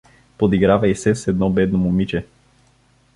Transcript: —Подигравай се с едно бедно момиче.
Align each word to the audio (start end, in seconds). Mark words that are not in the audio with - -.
—Подигравай 0.37 0.95
се 0.95 1.15
с 1.15 1.27
едно 1.27 1.49
бедно 1.49 1.79
момиче. 1.79 2.27